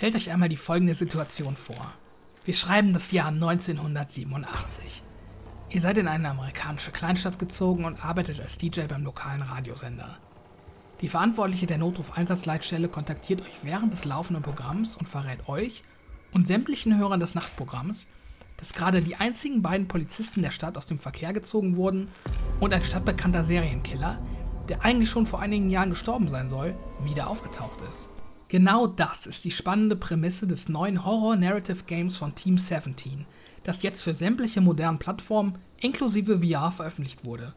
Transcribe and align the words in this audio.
Stellt 0.00 0.16
euch 0.16 0.30
einmal 0.30 0.48
die 0.48 0.56
folgende 0.56 0.94
Situation 0.94 1.56
vor. 1.56 1.92
Wir 2.46 2.54
schreiben 2.54 2.94
das 2.94 3.10
Jahr 3.12 3.28
1987. 3.28 5.02
Ihr 5.68 5.80
seid 5.82 5.98
in 5.98 6.08
eine 6.08 6.30
amerikanische 6.30 6.90
Kleinstadt 6.90 7.38
gezogen 7.38 7.84
und 7.84 8.02
arbeitet 8.02 8.40
als 8.40 8.56
DJ 8.56 8.86
beim 8.88 9.04
lokalen 9.04 9.42
Radiosender. 9.42 10.16
Die 11.02 11.10
Verantwortliche 11.10 11.66
der 11.66 11.76
Notruf-Einsatzleitstelle 11.76 12.88
kontaktiert 12.88 13.42
euch 13.42 13.62
während 13.62 13.92
des 13.92 14.06
laufenden 14.06 14.42
Programms 14.42 14.96
und 14.96 15.06
verrät 15.06 15.50
euch 15.50 15.82
und 16.32 16.46
sämtlichen 16.46 16.96
Hörern 16.96 17.20
des 17.20 17.34
Nachtprogramms, 17.34 18.06
dass 18.56 18.72
gerade 18.72 19.02
die 19.02 19.16
einzigen 19.16 19.60
beiden 19.60 19.86
Polizisten 19.86 20.40
der 20.40 20.50
Stadt 20.50 20.78
aus 20.78 20.86
dem 20.86 20.98
Verkehr 20.98 21.34
gezogen 21.34 21.76
wurden 21.76 22.08
und 22.58 22.72
ein 22.72 22.84
stadtbekannter 22.84 23.44
Serienkiller, 23.44 24.18
der 24.70 24.82
eigentlich 24.82 25.10
schon 25.10 25.26
vor 25.26 25.40
einigen 25.40 25.68
Jahren 25.68 25.90
gestorben 25.90 26.30
sein 26.30 26.48
soll, 26.48 26.74
wieder 27.04 27.28
aufgetaucht 27.28 27.82
ist. 27.82 28.08
Genau 28.50 28.88
das 28.88 29.26
ist 29.26 29.44
die 29.44 29.52
spannende 29.52 29.94
Prämisse 29.94 30.48
des 30.48 30.68
neuen 30.68 31.04
Horror-Narrative 31.04 31.84
Games 31.86 32.16
von 32.16 32.34
Team 32.34 32.58
17, 32.58 33.24
das 33.62 33.84
jetzt 33.84 34.02
für 34.02 34.12
sämtliche 34.12 34.60
modernen 34.60 34.98
Plattformen 34.98 35.54
inklusive 35.78 36.40
VR 36.40 36.72
veröffentlicht 36.72 37.24
wurde. 37.24 37.54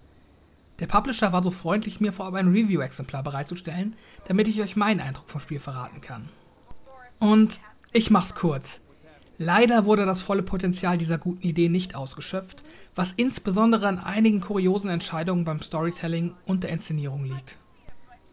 Der 0.78 0.86
Publisher 0.86 1.34
war 1.34 1.42
so 1.42 1.50
freundlich, 1.50 2.00
mir 2.00 2.14
vorab 2.14 2.36
ein 2.36 2.50
Review-Exemplar 2.50 3.24
bereitzustellen, 3.24 3.96
damit 4.28 4.48
ich 4.48 4.62
euch 4.62 4.76
meinen 4.76 5.00
Eindruck 5.00 5.28
vom 5.30 5.42
Spiel 5.42 5.60
verraten 5.60 6.00
kann. 6.00 6.30
Und 7.18 7.60
ich 7.92 8.12
mach's 8.12 8.36
kurz. 8.36 8.82
Leider 9.40 9.86
wurde 9.86 10.06
das 10.06 10.22
volle 10.22 10.44
Potenzial 10.44 11.00
dieser 11.00 11.18
guten 11.18 11.42
Idee 11.42 11.70
nicht 11.70 11.96
ausgeschöpft, 11.96 12.64
was 12.94 13.14
insbesondere 13.14 13.88
an 13.88 13.98
einigen 13.98 14.42
kuriosen 14.42 14.92
Entscheidungen 14.92 15.44
beim 15.44 15.60
Storytelling 15.60 16.36
und 16.46 16.64
der 16.64 16.70
Inszenierung 16.70 17.26
liegt. 17.26 17.58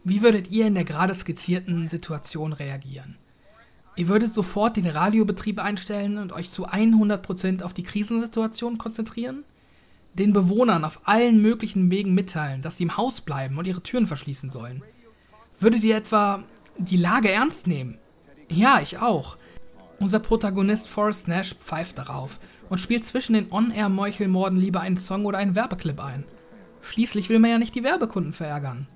Wie 0.03 0.23
würdet 0.23 0.49
ihr 0.49 0.65
in 0.65 0.73
der 0.73 0.83
gerade 0.83 1.13
skizzierten 1.13 1.87
Situation 1.87 2.53
reagieren? 2.53 3.17
Ihr 3.95 4.07
würdet 4.07 4.33
sofort 4.33 4.77
den 4.77 4.87
Radiobetrieb 4.87 5.59
einstellen 5.59 6.17
und 6.17 6.31
euch 6.31 6.49
zu 6.49 6.67
100% 6.67 7.61
auf 7.61 7.73
die 7.73 7.83
Krisensituation 7.83 8.79
konzentrieren? 8.79 9.43
Den 10.13 10.33
Bewohnern 10.33 10.85
auf 10.85 11.01
allen 11.03 11.41
möglichen 11.41 11.91
Wegen 11.91 12.15
mitteilen, 12.15 12.63
dass 12.63 12.77
sie 12.77 12.83
im 12.83 12.97
Haus 12.97 13.21
bleiben 13.21 13.57
und 13.57 13.67
ihre 13.67 13.83
Türen 13.83 14.07
verschließen 14.07 14.49
sollen? 14.49 14.81
Würdet 15.59 15.83
ihr 15.83 15.97
etwa 15.97 16.43
die 16.77 16.97
Lage 16.97 17.31
ernst 17.31 17.67
nehmen? 17.67 17.99
Ja, 18.49 18.79
ich 18.81 18.97
auch. 18.97 19.37
Unser 19.99 20.19
Protagonist 20.19 20.87
Forrest 20.87 21.27
Nash 21.27 21.53
pfeift 21.53 21.99
darauf 21.99 22.39
und 22.69 22.81
spielt 22.81 23.05
zwischen 23.05 23.33
den 23.33 23.51
On-Air-Meuchelmorden 23.51 24.59
lieber 24.59 24.81
einen 24.81 24.97
Song 24.97 25.25
oder 25.25 25.37
einen 25.37 25.53
Werbeclip 25.53 26.03
ein. 26.03 26.25
Schließlich 26.81 27.29
will 27.29 27.37
man 27.37 27.51
ja 27.51 27.59
nicht 27.59 27.75
die 27.75 27.83
Werbekunden 27.83 28.33
verärgern. 28.33 28.87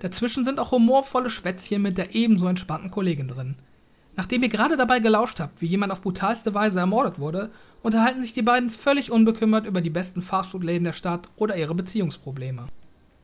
Dazwischen 0.00 0.44
sind 0.44 0.58
auch 0.58 0.72
humorvolle 0.72 1.30
Schwätzchen 1.30 1.82
mit 1.82 1.98
der 1.98 2.14
ebenso 2.14 2.48
entspannten 2.48 2.90
Kollegin 2.90 3.28
drin. 3.28 3.56
Nachdem 4.16 4.42
ihr 4.42 4.48
gerade 4.48 4.76
dabei 4.76 4.98
gelauscht 4.98 5.40
habt, 5.40 5.60
wie 5.60 5.66
jemand 5.66 5.92
auf 5.92 6.02
brutalste 6.02 6.52
Weise 6.52 6.80
ermordet 6.80 7.18
wurde, 7.18 7.50
unterhalten 7.82 8.22
sich 8.22 8.32
die 8.32 8.42
beiden 8.42 8.70
völlig 8.70 9.10
unbekümmert 9.10 9.66
über 9.66 9.80
die 9.80 9.90
besten 9.90 10.22
Fastfood-Läden 10.22 10.84
der 10.84 10.92
Stadt 10.92 11.28
oder 11.36 11.56
ihre 11.56 11.74
Beziehungsprobleme. 11.74 12.66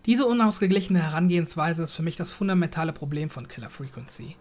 Diese 0.04 0.26
unausgeglichene 0.26 1.02
Herangehensweise 1.02 1.82
ist 1.82 1.92
für 1.92 2.02
mich 2.02 2.16
das 2.16 2.30
fundamentale 2.30 2.92
Problem 2.92 3.28
von 3.28 3.48
Killer 3.48 3.70
Frequency. 3.70 4.36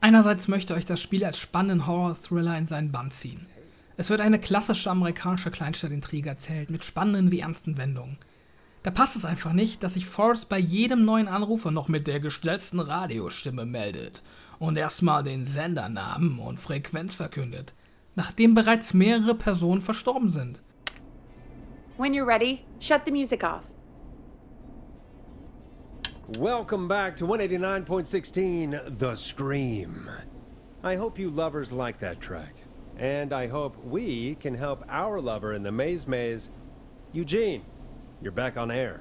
Einerseits 0.00 0.48
möchte 0.48 0.74
euch 0.74 0.84
das 0.86 1.00
Spiel 1.00 1.24
als 1.24 1.38
spannenden 1.38 1.86
Horror-Thriller 1.86 2.58
in 2.58 2.66
seinen 2.66 2.92
Bann 2.92 3.10
ziehen. 3.10 3.42
Es 3.96 4.10
wird 4.10 4.20
eine 4.20 4.40
klassische 4.40 4.90
amerikanische 4.90 5.50
Kleinstadtintrige 5.50 6.28
erzählt 6.28 6.68
mit 6.68 6.84
spannenden 6.84 7.30
wie 7.30 7.40
ernsten 7.40 7.78
Wendungen. 7.78 8.18
Da 8.84 8.90
passt 8.90 9.16
es 9.16 9.24
einfach 9.24 9.54
nicht, 9.54 9.82
dass 9.82 9.94
sich 9.94 10.04
Forrest 10.04 10.50
bei 10.50 10.58
jedem 10.58 11.06
neuen 11.06 11.26
Anrufer 11.26 11.70
noch 11.70 11.88
mit 11.88 12.06
der 12.06 12.20
gestellten 12.20 12.80
Radiostimme 12.80 13.64
meldet 13.64 14.22
und 14.58 14.76
erstmal 14.76 15.22
den 15.22 15.46
Sendernamen 15.46 16.38
und 16.38 16.60
Frequenz 16.60 17.14
verkündet, 17.14 17.72
nachdem 18.14 18.54
bereits 18.54 18.92
mehrere 18.92 19.34
Personen 19.34 19.80
verstorben 19.80 20.28
sind. 20.28 20.60
When 21.96 22.12
you're 22.12 22.26
ready, 22.26 22.60
shut 22.78 23.06
the 23.06 23.10
music 23.10 23.42
off. 23.42 23.64
Welcome 26.38 26.86
back 26.86 27.16
to 27.16 27.26
189.16 27.26 28.98
The 28.98 29.16
Scream. 29.16 30.10
I 30.82 30.96
hope 30.96 31.18
you 31.18 31.30
lovers 31.30 31.72
like 31.72 32.00
that 32.00 32.20
track. 32.20 32.54
And 32.98 33.32
I 33.32 33.48
hope 33.48 33.78
we 33.82 34.36
can 34.42 34.54
help 34.54 34.84
our 34.90 35.22
lover 35.22 35.54
in 35.54 35.62
the 35.62 35.72
maze 35.72 36.06
maze, 36.06 36.50
Eugene. 37.14 37.62
You're 38.24 38.32
back 38.32 38.56
on 38.56 38.70
air. 38.70 39.00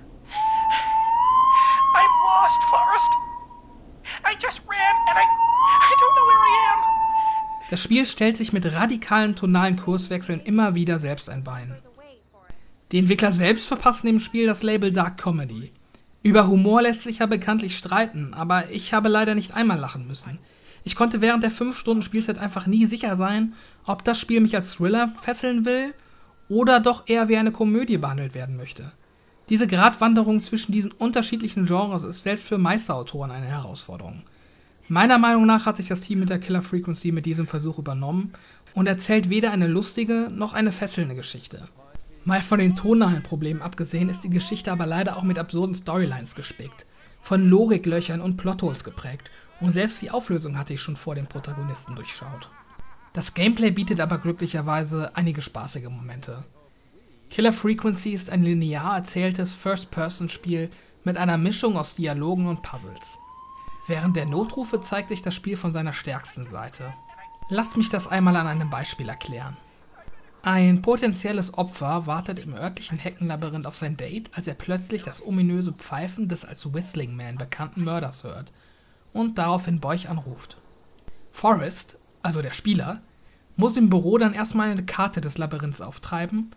I'm 1.96 2.14
lost, 2.26 2.62
Forrest. 2.70 3.10
I 4.26 4.36
just 4.36 4.60
ran 4.68 4.96
and 5.08 5.18
I 5.18 5.24
I 5.24 5.96
don't 5.98 6.14
know 6.14 6.28
where 6.28 6.44
I 6.44 6.74
am. 6.74 6.80
Das 7.70 7.82
Spiel 7.82 8.06
stellt 8.06 8.36
sich 8.36 8.52
mit 8.52 8.66
radikalen 8.66 9.38
tonalen 9.38 9.78
Kurswechseln 9.78 10.42
immer 10.42 10.76
wieder 10.76 11.00
selbst 11.00 11.30
ein 11.30 11.46
Bein. 11.46 11.74
Die 12.92 13.00
Entwickler 13.00 13.32
selbst 13.32 13.66
verpassen 13.66 14.08
dem 14.08 14.20
Spiel 14.20 14.46
das 14.46 14.62
Label 14.62 14.92
Dark 14.92 15.18
Comedy. 15.18 15.72
Über 16.22 16.48
Humor 16.48 16.82
lässt 16.82 17.04
sich 17.04 17.20
ja 17.20 17.26
bekanntlich 17.26 17.78
streiten, 17.78 18.34
aber 18.34 18.72
ich 18.72 18.94
habe 18.94 19.08
leider 19.08 19.36
nicht 19.36 19.54
einmal 19.54 19.80
lachen 19.80 20.06
müssen. 20.06 20.38
Ich 20.84 20.98
konnte 20.98 21.22
während 21.22 21.44
der 21.44 21.52
5 21.52 21.78
Stunden 21.78 22.04
Spielzeit 22.04 22.40
einfach 22.40 22.68
nie 22.68 22.88
sicher 22.88 23.16
sein, 23.16 23.54
ob 23.86 24.04
das 24.04 24.20
Spiel 24.20 24.42
mich 24.42 24.58
als 24.58 24.74
Thriller 24.74 25.14
fesseln 25.22 25.64
will 25.64 25.94
oder 26.50 26.82
doch 26.82 27.08
eher 27.08 27.30
wie 27.30 27.38
eine 27.38 27.54
Komödie 27.54 27.98
behandelt 27.98 28.34
werden 28.34 28.58
möchte. 28.58 28.92
Diese 29.50 29.68
Gratwanderung 29.68 30.42
zwischen 30.42 30.72
diesen 30.72 30.92
unterschiedlichen 30.92 31.66
Genres 31.66 32.04
ist 32.04 32.24
selbst 32.24 32.46
für 32.46 32.58
Meisterautoren 32.58 33.32
eine 33.32 33.48
Herausforderung. 33.48 34.24
Meiner 34.88 35.18
Meinung 35.18 35.46
nach 35.46 35.66
hat 35.66 35.78
sich 35.78 35.88
das 35.88 36.02
Team 36.02 36.20
mit 36.20 36.30
der 36.30 36.40
Killer 36.40 36.62
Frequency 36.62 37.12
mit 37.12 37.26
diesem 37.26 37.48
Versuch 37.48 37.78
übernommen 37.78 38.34
und 38.74 38.88
erzählt 38.88 39.30
weder 39.30 39.52
eine 39.52 39.68
lustige 39.68 40.30
noch 40.32 40.54
eine 40.54 40.72
fesselnde 40.72 41.16
Geschichte. 41.16 41.68
Mal 42.26 42.42
von 42.42 42.60
den 42.60 42.76
tonalen 42.76 43.22
Problemen 43.22 43.62
abgesehen, 43.62 44.10
ist 44.10 44.24
die 44.24 44.30
Geschichte 44.30 44.72
aber 44.72 44.86
leider 44.86 45.18
auch 45.18 45.24
mit 45.24 45.38
absurden 45.38 45.76
Storylines 45.76 46.36
gespickt, 46.36 46.86
von 47.22 47.50
Logiklöchern 47.50 48.22
und 48.22 48.38
Plotholes 48.38 48.84
geprägt 48.84 49.30
und 49.60 49.74
selbst 49.74 50.02
die 50.02 50.12
Auflösung 50.12 50.58
hatte 50.58 50.74
ich 50.74 50.82
schon 50.82 50.96
vor 50.96 51.16
dem 51.16 51.28
Protagonisten 51.28 51.96
durchschaut. 51.96 52.50
Das 53.12 53.34
Gameplay 53.34 53.72
bietet 53.72 54.00
aber 54.00 54.18
glücklicherweise 54.18 55.16
einige 55.16 55.42
spaßige 55.42 55.90
Momente. 55.90 56.44
Killer 57.34 57.52
Frequency 57.52 58.12
ist 58.12 58.30
ein 58.30 58.44
linear 58.44 58.96
erzähltes 58.96 59.56
First-Person-Spiel 59.56 60.70
mit 61.04 61.18
einer 61.18 61.40
Mischung 61.40 61.78
aus 61.78 61.96
Dialogen 61.96 62.46
und 62.46 62.62
Puzzles. 62.62 63.18
Während 63.88 64.16
der 64.16 64.28
Notrufe 64.28 64.84
zeigt 64.84 65.08
sich 65.08 65.24
das 65.24 65.34
Spiel 65.34 65.58
von 65.58 65.74
seiner 65.74 65.94
stärksten 65.94 66.46
Seite. 66.46 66.94
Lasst 67.50 67.76
mich 67.76 67.90
das 67.90 68.06
einmal 68.06 68.36
an 68.36 68.46
einem 68.46 68.70
Beispiel 68.70 69.10
erklären. 69.10 69.58
Ein 70.44 70.84
potenzielles 70.84 71.58
Opfer 71.58 72.06
wartet 72.06 72.38
im 72.38 72.54
örtlichen 72.54 73.00
Heckenlabyrinth 73.00 73.66
auf 73.66 73.78
sein 73.78 73.98
Date, 73.98 74.30
als 74.36 74.46
er 74.46 74.54
plötzlich 74.54 75.02
das 75.02 75.26
ominöse 75.26 75.74
Pfeifen 75.74 76.30
des 76.30 76.46
als 76.46 76.72
Whistling 76.72 77.16
Man 77.16 77.40
bekannten 77.40 77.84
Mörders 77.84 78.24
hört 78.24 78.52
und 79.12 79.40
daraufhin 79.40 79.80
Boych 79.80 80.08
anruft. 80.08 80.58
Forrest, 81.32 81.98
also 82.22 82.44
der 82.44 82.54
Spieler, 82.54 83.02
muss 83.56 83.76
im 83.76 83.90
Büro 83.90 84.20
dann 84.20 84.36
erstmal 84.36 84.70
eine 84.70 84.86
Karte 84.86 85.20
des 85.20 85.40
Labyrinths 85.40 85.82
auftreiben 85.82 86.52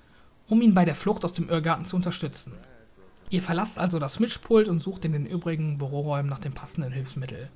um 0.48 0.62
ihn 0.62 0.74
bei 0.74 0.84
der 0.84 0.94
Flucht 0.94 1.24
aus 1.24 1.32
dem 1.32 1.48
Irrgarten 1.48 1.84
zu 1.84 1.96
unterstützen. 1.96 2.52
Ihr 3.30 3.42
verlasst 3.42 3.78
also 3.78 3.98
das 3.98 4.20
Mischpult 4.20 4.68
und 4.68 4.80
sucht 4.80 5.04
in 5.04 5.12
den 5.12 5.26
übrigen 5.26 5.78
Büroräumen 5.78 6.30
nach 6.30 6.38
dem 6.38 6.52
passenden 6.52 6.92
Hilfsmittel. 6.92 7.48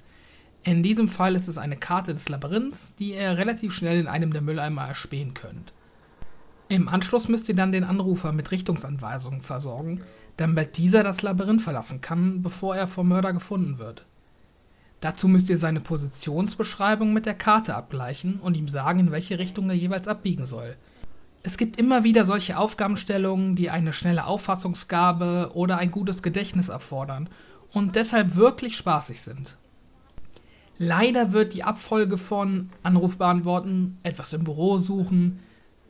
In 0.62 0.82
diesem 0.82 1.08
Fall 1.08 1.36
ist 1.36 1.48
es 1.48 1.58
eine 1.58 1.76
Karte 1.76 2.12
des 2.12 2.28
Labyrinths, 2.28 2.94
die 2.98 3.14
ihr 3.14 3.38
relativ 3.38 3.72
schnell 3.72 4.00
in 4.00 4.08
einem 4.08 4.32
der 4.32 4.42
Mülleimer 4.42 4.86
erspähen 4.86 5.32
könnt. 5.32 5.72
Im 6.68 6.88
Anschluss 6.88 7.28
müsst 7.28 7.48
ihr 7.48 7.56
dann 7.56 7.72
den 7.72 7.84
Anrufer 7.84 8.32
mit 8.32 8.50
Richtungsanweisungen 8.50 9.40
versorgen, 9.40 10.02
damit 10.36 10.76
dieser 10.76 11.02
das 11.02 11.22
Labyrinth 11.22 11.62
verlassen 11.62 12.00
kann, 12.00 12.42
bevor 12.42 12.76
er 12.76 12.88
vom 12.88 13.08
Mörder 13.08 13.32
gefunden 13.32 13.78
wird. 13.78 14.04
Dazu 15.00 15.28
müsst 15.28 15.48
ihr 15.48 15.56
seine 15.56 15.80
Positionsbeschreibung 15.80 17.12
mit 17.12 17.26
der 17.26 17.34
Karte 17.34 17.74
abgleichen 17.74 18.38
und 18.40 18.56
ihm 18.56 18.68
sagen, 18.68 19.00
in 19.00 19.10
welche 19.12 19.38
Richtung 19.38 19.70
er 19.70 19.76
jeweils 19.76 20.09
abbiegen 20.09 20.47
soll– 20.47 20.76
es 21.42 21.57
gibt 21.57 21.78
immer 21.78 22.04
wieder 22.04 22.27
solche 22.27 22.59
Aufgabenstellungen, 22.59 23.57
die 23.57 23.71
eine 23.71 23.92
schnelle 23.92 24.27
Auffassungsgabe 24.27 25.53
oder 25.54 25.78
ein 25.78 25.91
gutes 25.91 26.22
Gedächtnis 26.22 26.69
erfordern 26.69 27.28
und 27.72 27.97
deshalb 27.97 28.37
wirklich 28.37 28.77
spaßig 28.77 29.21
sind. 29.22 29.57
Leider 30.77 31.33
wird 31.33 31.54
die 31.54 31.63
Abfolge 31.63 32.19
von 32.19 32.71
Anruf 32.83 33.19
beantworten, 33.19 33.98
etwas 34.03 34.33
im 34.33 34.45
Büro 34.45 34.78
suchen, 34.78 35.41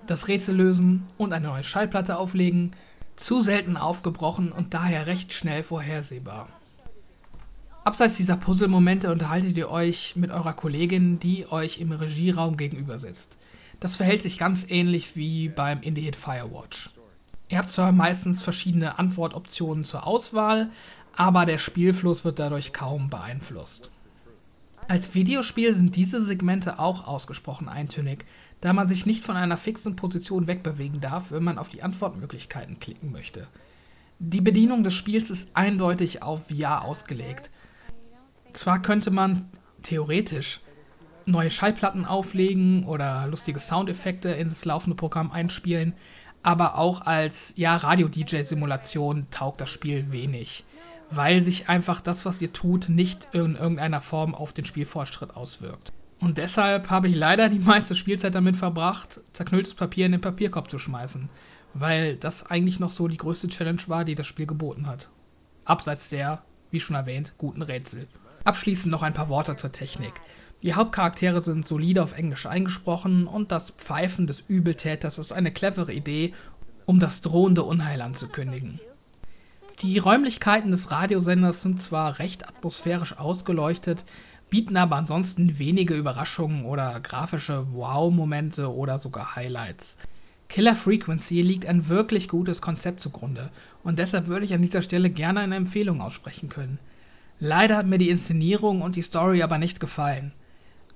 das 0.06 0.28
Rätsel 0.28 0.56
lösen 0.56 1.06
und 1.16 1.32
eine 1.32 1.48
neue 1.48 1.64
Schallplatte 1.64 2.16
auflegen 2.18 2.72
zu 3.16 3.40
selten 3.40 3.76
aufgebrochen 3.76 4.50
und 4.50 4.72
daher 4.74 5.06
recht 5.06 5.32
schnell 5.32 5.62
vorhersehbar. 5.62 6.48
Abseits 7.84 8.16
dieser 8.16 8.36
Puzzle-Momente 8.36 9.10
unterhaltet 9.10 9.56
ihr 9.56 9.70
euch 9.70 10.14
mit 10.16 10.30
eurer 10.30 10.52
Kollegin, 10.52 11.18
die 11.18 11.50
euch 11.50 11.80
im 11.80 11.92
Regieraum 11.92 12.56
gegenüber 12.56 12.98
sitzt. 12.98 13.38
Das 13.80 13.96
verhält 13.96 14.22
sich 14.22 14.38
ganz 14.38 14.66
ähnlich 14.68 15.16
wie 15.16 15.48
beim 15.48 15.80
Indie-Hit 15.80 16.16
Firewatch. 16.16 16.90
Ihr 17.48 17.58
habt 17.58 17.70
zwar 17.70 17.90
meistens 17.92 18.42
verschiedene 18.42 18.98
Antwortoptionen 18.98 19.84
zur 19.84 20.06
Auswahl, 20.06 20.70
aber 21.16 21.46
der 21.46 21.58
Spielfluss 21.58 22.24
wird 22.24 22.38
dadurch 22.38 22.72
kaum 22.72 23.10
beeinflusst. 23.10 23.90
Als 24.86 25.14
Videospiel 25.14 25.74
sind 25.74 25.96
diese 25.96 26.22
Segmente 26.22 26.78
auch 26.78 27.06
ausgesprochen 27.06 27.68
eintönig, 27.68 28.24
da 28.60 28.72
man 28.72 28.88
sich 28.88 29.06
nicht 29.06 29.24
von 29.24 29.36
einer 29.36 29.56
fixen 29.56 29.96
Position 29.96 30.46
wegbewegen 30.46 31.00
darf, 31.00 31.32
wenn 31.32 31.42
man 31.42 31.58
auf 31.58 31.68
die 31.68 31.82
Antwortmöglichkeiten 31.82 32.78
klicken 32.78 33.10
möchte. 33.10 33.46
Die 34.18 34.40
Bedienung 34.40 34.84
des 34.84 34.94
Spiels 34.94 35.30
ist 35.30 35.48
eindeutig 35.54 36.22
auf 36.22 36.48
VR 36.48 36.84
ausgelegt. 36.84 37.50
Zwar 38.52 38.82
könnte 38.82 39.10
man 39.10 39.48
theoretisch 39.82 40.60
neue 41.26 41.50
Schallplatten 41.50 42.04
auflegen 42.04 42.84
oder 42.84 43.26
lustige 43.26 43.60
Soundeffekte 43.60 44.30
ins 44.30 44.64
laufende 44.64 44.96
Programm 44.96 45.30
einspielen, 45.30 45.94
aber 46.42 46.78
auch 46.78 47.02
als 47.02 47.52
ja, 47.56 47.76
Radio-DJ-Simulation 47.76 49.26
taugt 49.30 49.60
das 49.60 49.70
Spiel 49.70 50.10
wenig, 50.12 50.64
weil 51.10 51.44
sich 51.44 51.68
einfach 51.68 52.00
das, 52.00 52.24
was 52.24 52.40
ihr 52.40 52.52
tut, 52.52 52.88
nicht 52.88 53.28
in 53.34 53.56
irgendeiner 53.56 54.00
Form 54.00 54.34
auf 54.34 54.52
den 54.52 54.64
Spielfortschritt 54.64 55.36
auswirkt. 55.36 55.92
Und 56.20 56.38
deshalb 56.38 56.90
habe 56.90 57.08
ich 57.08 57.16
leider 57.16 57.48
die 57.48 57.58
meiste 57.58 57.94
Spielzeit 57.94 58.34
damit 58.34 58.56
verbracht, 58.56 59.20
zerknülltes 59.32 59.74
Papier 59.74 60.06
in 60.06 60.12
den 60.12 60.20
Papierkorb 60.20 60.70
zu 60.70 60.78
schmeißen, 60.78 61.30
weil 61.74 62.16
das 62.16 62.46
eigentlich 62.46 62.78
noch 62.78 62.90
so 62.90 63.08
die 63.08 63.16
größte 63.16 63.48
Challenge 63.48 63.82
war, 63.86 64.04
die 64.04 64.14
das 64.14 64.26
Spiel 64.26 64.46
geboten 64.46 64.86
hat. 64.86 65.08
Abseits 65.64 66.08
der, 66.10 66.42
wie 66.70 66.80
schon 66.80 66.96
erwähnt, 66.96 67.34
guten 67.38 67.62
Rätsel. 67.62 68.06
Abschließend 68.44 68.90
noch 68.90 69.02
ein 69.02 69.14
paar 69.14 69.28
Worte 69.28 69.56
zur 69.56 69.72
Technik. 69.72 70.14
Die 70.62 70.74
Hauptcharaktere 70.74 71.40
sind 71.40 71.66
solide 71.66 72.02
auf 72.02 72.16
Englisch 72.16 72.44
eingesprochen 72.44 73.26
und 73.26 73.50
das 73.50 73.70
Pfeifen 73.70 74.26
des 74.26 74.44
Übeltäters 74.46 75.16
ist 75.16 75.32
eine 75.32 75.52
clevere 75.52 75.92
Idee, 75.92 76.34
um 76.84 77.00
das 77.00 77.22
drohende 77.22 77.62
Unheil 77.62 78.02
anzukündigen. 78.02 78.78
Die 79.80 79.96
Räumlichkeiten 79.96 80.70
des 80.70 80.90
Radiosenders 80.90 81.62
sind 81.62 81.80
zwar 81.80 82.18
recht 82.18 82.46
atmosphärisch 82.46 83.16
ausgeleuchtet, 83.16 84.04
bieten 84.50 84.76
aber 84.76 84.96
ansonsten 84.96 85.58
wenige 85.58 85.94
Überraschungen 85.94 86.66
oder 86.66 87.00
grafische 87.00 87.72
Wow-Momente 87.72 88.74
oder 88.74 88.98
sogar 88.98 89.36
Highlights. 89.36 89.96
Killer 90.50 90.76
Frequency 90.76 91.40
liegt 91.40 91.64
ein 91.64 91.88
wirklich 91.88 92.28
gutes 92.28 92.60
Konzept 92.60 93.00
zugrunde 93.00 93.50
und 93.82 93.98
deshalb 93.98 94.26
würde 94.26 94.44
ich 94.44 94.52
an 94.52 94.60
dieser 94.60 94.82
Stelle 94.82 95.08
gerne 95.08 95.40
eine 95.40 95.56
Empfehlung 95.56 96.02
aussprechen 96.02 96.50
können. 96.50 96.78
Leider 97.38 97.78
hat 97.78 97.86
mir 97.86 97.98
die 97.98 98.10
Inszenierung 98.10 98.82
und 98.82 98.96
die 98.96 99.02
Story 99.02 99.42
aber 99.42 99.56
nicht 99.56 99.80
gefallen. 99.80 100.32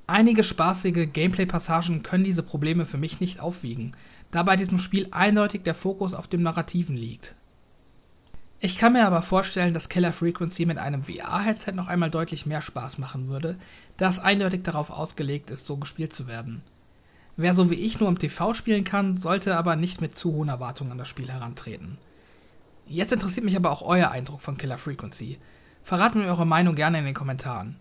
Einige 0.07 0.45
spaßige 0.45 1.09
Gameplay-Passagen 1.11 2.03
können 2.03 2.25
diese 2.25 2.43
Probleme 2.43 2.85
für 2.85 2.99
mich 2.99 3.21
nicht 3.21 3.41
aufwiegen, 3.41 3.97
da 4.31 4.43
bei 4.43 4.57
diesem 4.57 4.79
Spiel 4.79 5.09
eindeutig 5.13 5.63
der 5.63 5.75
Fokus 5.75 6.13
auf 6.13 6.29
dem 6.29 6.43
Narrativen 6.43 6.97
liegt. 6.97 7.35
Ich 8.61 8.77
kann 8.77 8.93
mir 8.93 9.07
aber 9.07 9.23
vorstellen, 9.23 9.75
dass 9.75 9.89
Killer 9.89 10.13
Frequency 10.13 10.67
mit 10.67 10.79
einem 10.79 11.05
VR-Headset 11.05 11.73
noch 11.73 11.89
einmal 11.89 12.11
deutlich 12.11 12.45
mehr 12.45 12.61
Spaß 12.61 12.99
machen 12.99 13.29
würde, 13.29 13.57
da 13.97 14.09
es 14.09 14.19
eindeutig 14.19 14.63
darauf 14.63 14.91
ausgelegt 14.91 15.51
ist, 15.51 15.67
so 15.67 15.77
gespielt 15.79 16.15
zu 16.15 16.27
werden. 16.27 16.63
Wer 17.37 17.55
so 17.55 17.71
wie 17.71 17.75
ich 17.75 17.99
nur 17.99 18.09
im 18.09 18.19
TV 18.19 18.55
spielen 18.55 18.85
kann, 18.85 19.15
sollte 19.17 19.57
aber 19.57 19.75
nicht 19.75 20.01
mit 20.01 20.17
zu 20.17 20.33
hohen 20.33 20.49
Erwartungen 20.49 20.93
an 20.93 20.99
das 20.99 21.09
Spiel 21.09 21.31
herantreten. 21.31 21.99
Jetzt 22.87 23.13
interessiert 23.13 23.45
mich 23.45 23.57
aber 23.57 23.71
auch 23.71 23.83
euer 23.83 24.11
Eindruck 24.11 24.41
von 24.41 24.57
Killer 24.57 24.79
Frequency. 24.79 25.39
Verraten 25.83 26.21
mir 26.21 26.27
eure 26.27 26.47
Meinung 26.47 26.75
gerne 26.75 26.99
in 26.99 27.05
den 27.07 27.15
Kommentaren. 27.15 27.77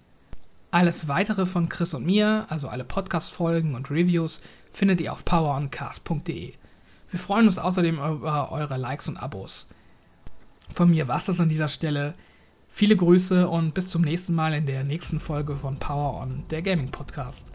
Alles 0.74 1.08
weitere 1.08 1.46
von 1.46 1.70
Chris 1.70 1.94
und 1.94 2.04
mir, 2.04 2.48
also 2.50 2.68
alle 2.68 2.84
Podcast-Folgen 2.84 3.76
und 3.76 3.92
Reviews, 3.92 4.42
findet 4.72 5.02
ihr 5.02 5.14
auf 5.14 5.24
poweroncast.de. 5.24 6.54
Wir 7.12 7.20
freuen 7.20 7.46
uns 7.46 7.60
außerdem 7.60 8.00
über 8.00 8.52
eure 8.52 8.78
Likes 8.78 9.08
und 9.08 9.18
Abos. 9.18 9.68
Von 10.74 10.90
mir 10.90 11.08
war 11.08 11.18
es 11.18 11.26
das 11.26 11.40
an 11.40 11.50
dieser 11.50 11.70
Stelle. 11.70 12.14
Viele 12.70 12.96
Grüße 12.96 13.48
und 13.48 13.76
bis 13.76 13.90
zum 13.90 14.02
nächsten 14.02 14.34
Mal 14.34 14.56
in 14.56 14.66
der 14.66 14.84
nächsten 14.84 15.20
Folge 15.20 15.58
von 15.58 15.78
Power 15.78 16.20
On, 16.20 16.44
der 16.50 16.64
Gaming 16.64 16.90
Podcast. 16.90 17.46